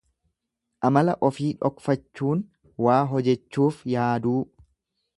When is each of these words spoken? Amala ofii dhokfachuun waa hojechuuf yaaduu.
Amala 0.89 1.15
ofii 1.29 1.51
dhokfachuun 1.59 2.43
waa 2.87 2.99
hojechuuf 3.15 3.89
yaaduu. 3.97 4.39